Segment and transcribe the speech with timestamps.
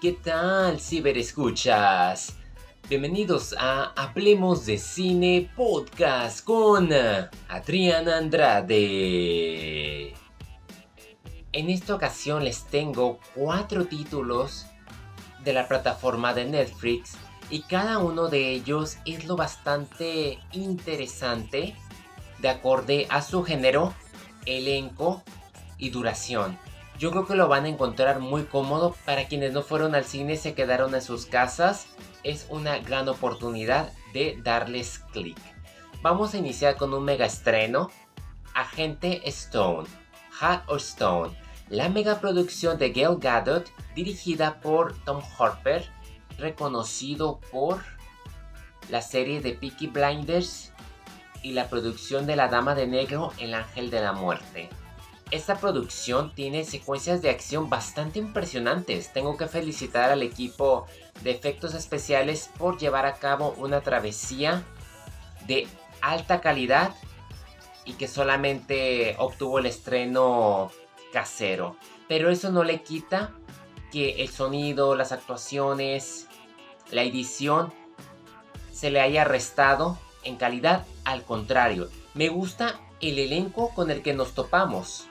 [0.00, 2.34] ¿qué tal, ciberescuchas?
[2.88, 6.88] Bienvenidos a Hablemos de Cine Podcast con
[7.48, 8.54] Adriana Andrade.
[11.52, 14.64] En esta ocasión les tengo cuatro títulos
[15.44, 17.18] de la plataforma de Netflix
[17.50, 21.76] y cada uno de ellos es lo bastante interesante
[22.38, 23.92] de acorde a su género,
[24.46, 25.22] elenco
[25.76, 26.58] y duración.
[27.00, 30.36] Yo creo que lo van a encontrar muy cómodo para quienes no fueron al cine
[30.36, 31.86] se quedaron en sus casas.
[32.24, 35.38] Es una gran oportunidad de darles clic.
[36.02, 37.90] Vamos a iniciar con un mega estreno.
[38.54, 39.88] Agente Stone,
[40.38, 41.34] Hat or Stone,
[41.70, 45.88] la mega producción de Gail Gadot dirigida por Tom Harper,
[46.36, 47.82] reconocido por
[48.90, 50.74] la serie de Peaky Blinders
[51.42, 54.68] y la producción de La Dama de Negro, El Ángel de la Muerte.
[55.30, 59.12] Esta producción tiene secuencias de acción bastante impresionantes.
[59.12, 60.86] Tengo que felicitar al equipo
[61.22, 64.64] de efectos especiales por llevar a cabo una travesía
[65.46, 65.68] de
[66.00, 66.94] alta calidad
[67.84, 70.72] y que solamente obtuvo el estreno
[71.12, 71.76] casero.
[72.08, 73.30] Pero eso no le quita
[73.92, 76.26] que el sonido, las actuaciones,
[76.90, 77.72] la edición
[78.72, 80.86] se le haya restado en calidad.
[81.04, 85.06] Al contrario, me gusta el elenco con el que nos topamos.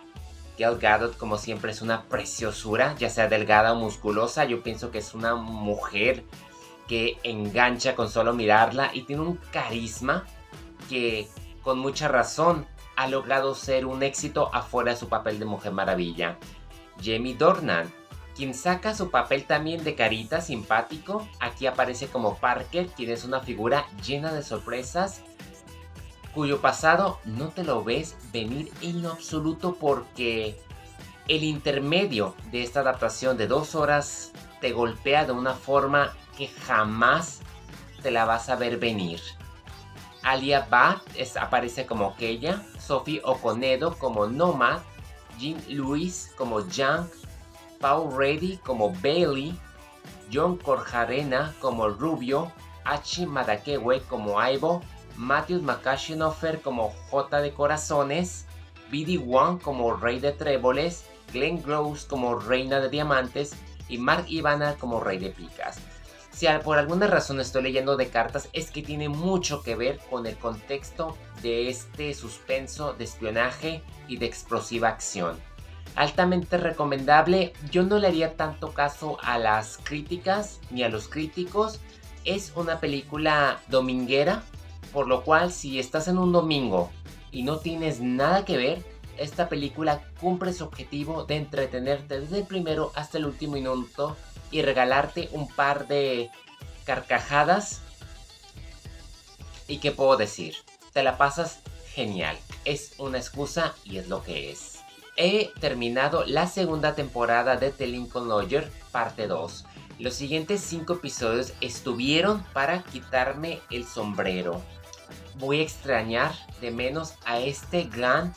[0.60, 4.44] Gal Gadot, como siempre, es una preciosura, ya sea delgada o musculosa.
[4.44, 6.26] Yo pienso que es una mujer
[6.88, 10.26] que engancha con solo mirarla y tiene un carisma
[10.90, 11.30] que,
[11.64, 16.38] con mucha razón, ha logrado ser un éxito afuera de su papel de Mujer Maravilla.
[17.02, 17.90] Jamie Dornan,
[18.36, 23.40] quien saca su papel también de carita simpático, aquí aparece como Parker, quien es una
[23.40, 25.22] figura llena de sorpresas
[26.40, 30.58] cuyo pasado no te lo ves venir en lo absoluto porque
[31.28, 37.42] el intermedio de esta adaptación de dos horas te golpea de una forma que jamás
[38.02, 39.20] te la vas a ver venir.
[40.24, 41.02] Alia Bat
[41.42, 44.80] aparece como Keya, Sophie Okonedo como Nomad,
[45.38, 47.06] Jean Lewis como Young,
[47.82, 49.60] Paul Reddy como Bailey,
[50.32, 52.50] John Corjarena como Rubio,
[52.86, 54.82] Achi Madakewe como Aibo,
[55.20, 58.46] Matthew McCashinofer como J de Corazones,
[58.90, 59.18] B.D.
[59.18, 61.04] Wong como Rey de Tréboles,
[61.34, 63.52] Glenn Gross como Reina de Diamantes
[63.90, 65.82] y Mark Ivana como Rey de Picas.
[66.32, 70.26] Si por alguna razón estoy leyendo de cartas es que tiene mucho que ver con
[70.26, 75.38] el contexto de este suspenso de espionaje y de explosiva acción.
[75.96, 81.82] Altamente recomendable, yo no le haría tanto caso a las críticas ni a los críticos.
[82.24, 84.44] Es una película dominguera,
[84.92, 86.92] por lo cual, si estás en un domingo
[87.32, 88.86] y no tienes nada que ver,
[89.18, 94.16] esta película cumple su objetivo de entretenerte desde el primero hasta el último minuto
[94.52, 96.30] y regalarte un par de
[96.86, 97.82] carcajadas.
[99.68, 100.56] ¿Y qué puedo decir?
[100.94, 101.60] Te la pasas
[101.94, 102.38] genial.
[102.66, 104.80] Es una excusa y es lo que es.
[105.18, 109.66] He terminado la segunda temporada de The Lincoln Lawyer, parte 2.
[110.00, 114.62] Los siguientes 5 episodios estuvieron para quitarme el sombrero
[115.40, 118.34] voy a extrañar de menos a este gran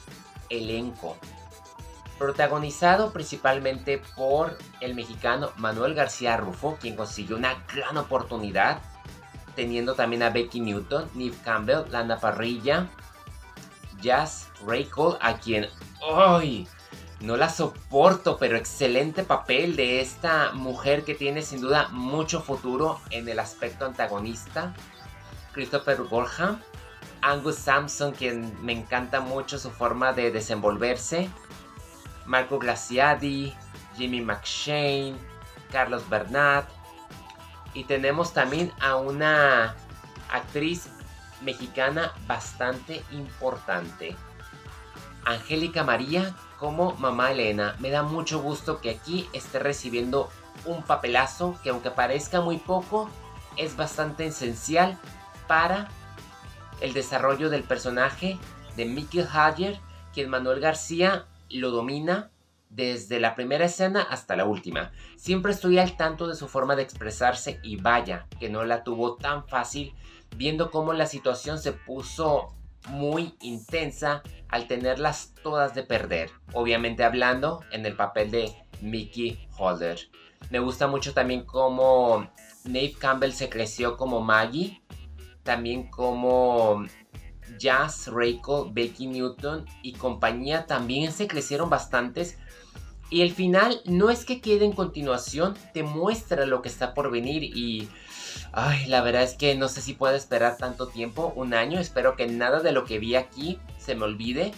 [0.49, 1.19] elenco.
[2.19, 8.81] Protagonizado principalmente por el mexicano Manuel García Rufo, quien consiguió una gran oportunidad,
[9.57, 12.89] teniendo también a Becky Newton, Neve Campbell, Lana Parrilla,
[14.01, 15.69] Jazz Raycole, a quien
[16.01, 16.69] hoy
[17.21, 23.01] no la soporto, pero excelente papel de esta mujer que tiene sin duda mucho futuro
[23.11, 24.75] en el aspecto antagonista.
[25.53, 26.61] Christopher Gorham,
[27.23, 31.31] Angus Sampson, quien me encanta mucho su forma de desenvolverse,
[32.27, 33.55] Marco Glaciadi,
[33.97, 35.17] Jimmy McShane,
[35.71, 36.69] Carlos Bernat,
[37.75, 39.77] y tenemos también a una
[40.31, 40.89] actriz
[41.43, 44.17] mexicana bastante importante,
[45.25, 47.77] Angélica María como mamá Elena.
[47.79, 50.29] Me da mucho gusto que aquí esté recibiendo
[50.65, 53.09] un papelazo que aunque parezca muy poco,
[53.57, 54.99] es bastante esencial
[55.47, 55.89] para
[56.83, 58.39] el desarrollo del personaje
[58.77, 59.79] de Mickey Hager,
[60.13, 62.31] quien Manuel García lo domina
[62.69, 64.93] desde la primera escena hasta la última.
[65.17, 69.17] Siempre estoy al tanto de su forma de expresarse y vaya que no la tuvo
[69.17, 69.95] tan fácil
[70.37, 72.55] viendo cómo la situación se puso
[72.89, 76.31] muy intensa al tenerlas todas de perder.
[76.53, 79.99] Obviamente hablando en el papel de Mickey Holder.
[80.51, 82.29] Me gusta mucho también cómo
[82.65, 84.83] Nate Campbell se creció como Maggie
[85.43, 86.85] también como
[87.59, 92.39] Jazz, Reiko, Becky Newton y compañía también se crecieron bastantes
[93.11, 97.11] Y el final no es que quede en continuación, te muestra lo que está por
[97.11, 97.89] venir y...
[98.55, 102.17] Ay, la verdad es que no sé si puedo esperar tanto tiempo, un año, espero
[102.17, 104.53] que nada de lo que vi aquí se me olvide.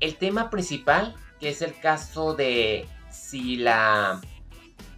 [0.00, 4.20] El tema principal, que es el caso de si la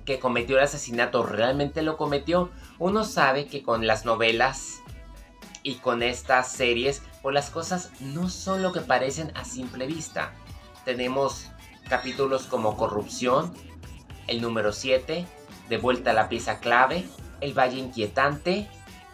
[0.04, 4.80] que cometió el asesinato realmente lo cometió, uno sabe que con las novelas
[5.62, 10.32] y con estas series, pues las cosas no son lo que parecen a simple vista.
[10.84, 11.48] Tenemos
[11.88, 13.52] capítulos como Corrupción,
[14.26, 15.26] el número 7,
[15.68, 17.04] De vuelta a la pieza clave,
[17.40, 18.68] El Valle Inquietante,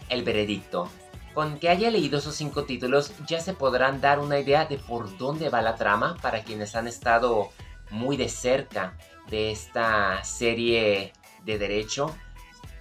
[0.09, 0.89] El Veredicto.
[1.35, 5.19] Con que haya leído esos cinco títulos ya se podrán dar una idea de por
[5.19, 7.51] dónde va la trama para quienes han estado
[7.91, 8.97] muy de cerca
[9.29, 11.13] de esta serie
[11.45, 12.15] de derecho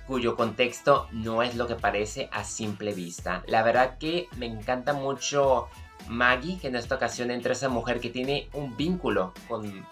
[0.07, 3.44] cuyo contexto no es lo que parece a simple vista.
[3.48, 5.68] La verdad que me encanta mucho
[6.07, 9.86] Maggie, que en esta ocasión entra esa mujer que tiene un vínculo con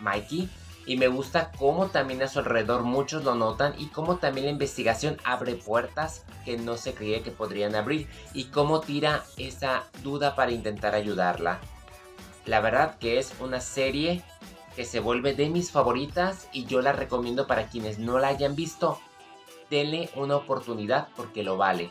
[0.00, 0.48] Mikey.
[0.86, 4.52] Y me gusta cómo también a su alrededor muchos lo notan y cómo también la
[4.52, 10.34] investigación abre puertas que no se creía que podrían abrir y cómo tira esa duda
[10.34, 11.60] para intentar ayudarla.
[12.46, 14.24] La verdad que es una serie
[14.80, 18.56] que se vuelve de mis favoritas y yo la recomiendo para quienes no la hayan
[18.56, 18.98] visto.
[19.68, 21.90] Denle una oportunidad porque lo vale.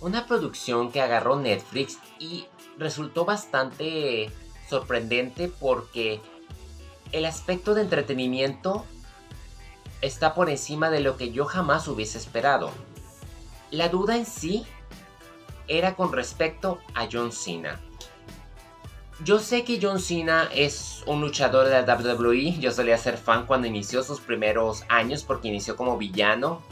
[0.00, 2.46] Una producción que agarró Netflix y
[2.78, 4.30] resultó bastante
[4.68, 6.20] sorprendente porque
[7.10, 8.84] el aspecto de entretenimiento
[10.00, 12.70] está por encima de lo que yo jamás hubiese esperado.
[13.72, 14.64] La duda en sí
[15.66, 17.80] era con respecto a John Cena.
[19.22, 22.58] Yo sé que John Cena es un luchador de la WWE.
[22.58, 26.62] Yo solía ser fan cuando inició sus primeros años porque inició como villano.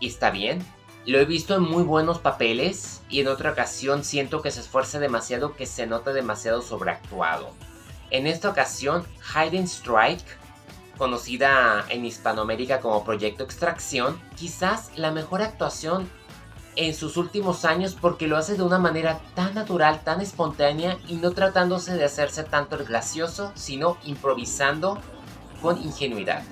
[0.00, 0.64] Y está bien.
[1.04, 4.98] Lo he visto en muy buenos papeles y en otra ocasión siento que se esfuerza
[4.98, 7.50] demasiado, que se nota demasiado sobreactuado.
[8.10, 9.04] En esta ocasión,
[9.34, 10.24] Hidden Strike,
[10.96, 16.10] conocida en Hispanoamérica como Proyecto Extracción, quizás la mejor actuación
[16.76, 21.14] en sus últimos años porque lo hace de una manera tan natural, tan espontánea y
[21.14, 24.98] no tratándose de hacerse tanto el gracioso, sino improvisando
[25.62, 26.42] con ingenuidad.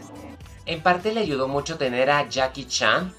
[0.66, 3.12] En parte le ayudó mucho tener a Jackie Chan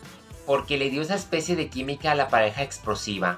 [0.47, 3.37] porque le dio esa especie de química a la pareja explosiva.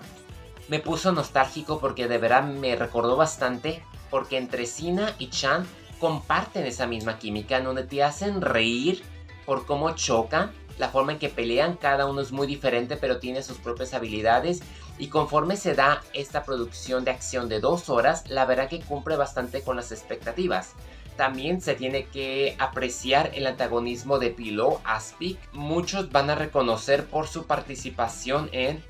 [0.69, 5.65] Me puso nostálgico porque de verdad me recordó bastante porque entre Sina y Chan
[5.99, 9.03] comparten esa misma química donde te hacen reír
[9.45, 13.43] por cómo chocan la forma en que pelean, cada uno es muy diferente pero tiene
[13.43, 14.61] sus propias habilidades
[14.97, 19.15] y conforme se da esta producción de acción de dos horas, la verdad que cumple
[19.15, 20.73] bastante con las expectativas.
[21.15, 25.39] También se tiene que apreciar el antagonismo de Pilo Aspic.
[25.51, 28.83] Muchos van a reconocer por su participación en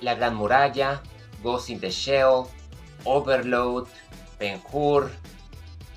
[0.00, 1.02] La Gran Muralla,
[1.42, 2.44] Ghost in the Shell,
[3.04, 3.86] Overload,
[4.38, 5.10] Ben Hur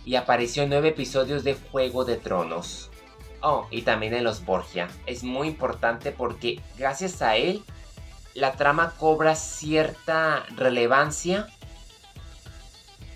[0.05, 2.91] y apareció en nueve episodios de Juego de Tronos.
[3.47, 4.87] Oh, y también en los Borgia.
[5.05, 7.63] Es muy importante porque gracias a él
[8.33, 11.45] la trama cobra cierta relevancia.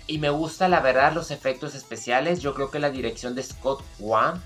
[0.06, 2.40] Y me gusta la verdad los efectos especiales.
[2.40, 4.40] Yo creo que la dirección de Scott Wan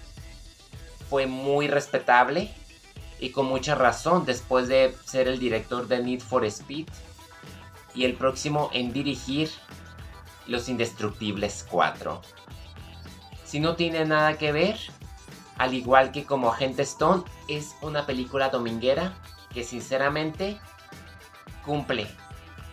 [1.11, 2.51] fue muy respetable.
[3.21, 6.89] Y con mucha razón después de ser el director de Need for Speed.
[7.95, 9.51] Y el próximo en dirigir
[10.47, 12.23] Los Indestructibles 4.
[13.45, 14.79] Si no tiene nada que ver,
[15.59, 19.15] al igual que como Agente Stone, es una película dominguera
[19.53, 20.59] que sinceramente
[21.65, 22.09] cumple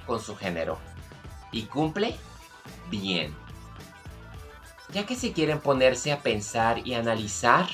[0.08, 0.80] con su género.
[1.52, 2.16] Y cumple
[2.90, 3.36] bien.
[4.92, 7.68] Ya que si quieren ponerse a pensar y analizar,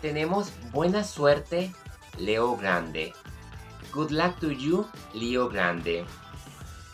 [0.00, 1.72] tenemos Buena Suerte,
[2.18, 3.12] Leo Grande.
[3.92, 6.04] Good Luck to You, Leo Grande.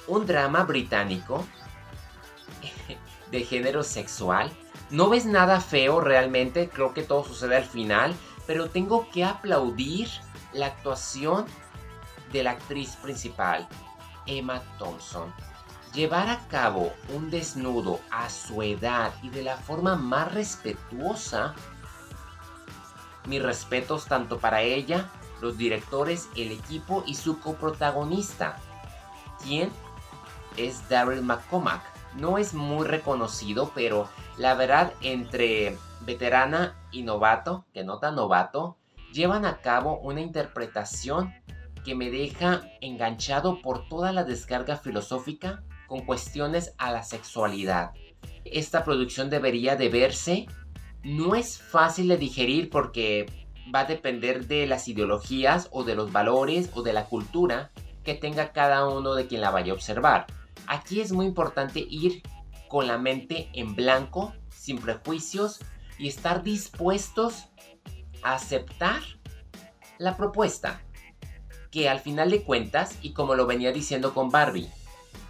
[0.07, 1.45] Un drama británico
[3.31, 4.51] de género sexual
[4.95, 8.15] no ves nada feo realmente, creo que todo sucede al final,
[8.47, 10.09] pero tengo que aplaudir
[10.53, 11.47] la actuación
[12.33, 13.67] de la actriz principal,
[14.25, 15.35] Emma Thompson.
[15.95, 21.57] Llevar a cabo un desnudo a su edad y de la forma más respetuosa,
[23.27, 25.11] mis respetos tanto para ella,
[25.41, 28.59] los directores, el equipo y su coprotagonista,
[29.43, 29.73] quien
[30.57, 31.94] es Daryl McCormack.
[32.17, 38.77] No es muy reconocido, pero la verdad, entre veterana y novato, que no tan novato,
[39.13, 41.33] llevan a cabo una interpretación
[41.85, 47.93] que me deja enganchado por toda la descarga filosófica con cuestiones a la sexualidad.
[48.45, 50.47] Esta producción debería de verse.
[51.03, 53.27] No es fácil de digerir porque
[53.75, 57.71] va a depender de las ideologías o de los valores o de la cultura
[58.03, 60.27] que tenga cada uno de quien la vaya a observar.
[60.67, 62.23] Aquí es muy importante ir
[62.69, 65.61] con la mente en blanco, sin prejuicios
[65.99, 67.47] y estar dispuestos
[68.23, 69.03] a aceptar
[69.99, 70.81] la propuesta.
[71.71, 74.71] Que al final de cuentas, y como lo venía diciendo con Barbie,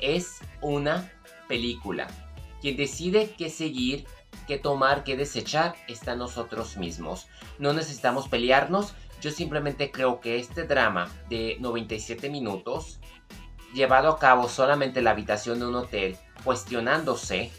[0.01, 1.11] es una
[1.49, 2.07] película.
[2.61, 4.07] Quien decide qué seguir,
[4.47, 7.27] qué tomar, qué desechar, está nosotros mismos.
[7.59, 8.95] No necesitamos pelearnos.
[9.21, 13.01] Yo simplemente creo que este drama de 97 minutos,
[13.75, 17.53] llevado a cabo solamente en la habitación de un hotel, cuestionándose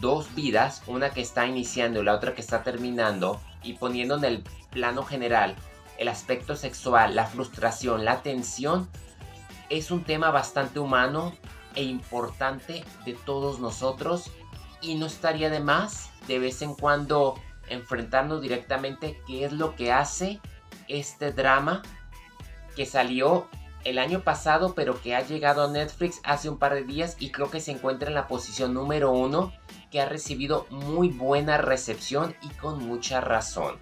[0.00, 4.24] dos vidas, una que está iniciando y la otra que está terminando, y poniendo en
[4.24, 5.54] el plano general
[5.98, 8.88] el aspecto sexual, la frustración, la tensión,
[9.70, 11.34] es un tema bastante humano
[11.74, 14.30] e importante de todos nosotros
[14.80, 17.34] y no estaría de más de vez en cuando
[17.68, 20.40] enfrentarnos directamente qué es lo que hace
[20.88, 21.82] este drama
[22.76, 23.48] que salió
[23.86, 27.30] el año pasado pero que ha llegado a Netflix hace un par de días y
[27.30, 29.52] creo que se encuentra en la posición número uno
[29.92, 33.78] que ha recibido muy buena recepción y con mucha razón.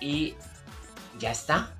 [0.00, 0.36] Y
[1.18, 1.74] ya está.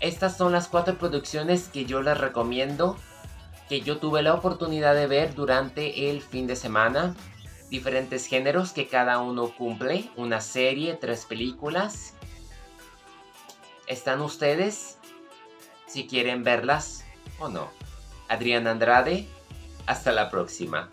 [0.00, 2.98] Estas son las cuatro producciones que yo les recomiendo,
[3.70, 7.14] que yo tuve la oportunidad de ver durante el fin de semana.
[7.72, 12.12] Diferentes géneros que cada uno cumple, una serie, tres películas.
[13.86, 14.98] Están ustedes
[15.86, 17.02] si quieren verlas
[17.38, 17.70] o no.
[18.28, 19.26] Adrián Andrade,
[19.86, 20.90] hasta la próxima.